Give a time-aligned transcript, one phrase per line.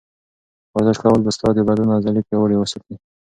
[0.75, 2.95] ورزش کول به ستا د بدن عضلې پیاوړې وساتي.